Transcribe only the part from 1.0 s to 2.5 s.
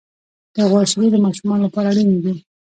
د ماشومانو لپاره اړینې دي.